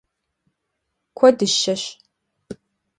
Куэдыщэщ! 1.17 1.83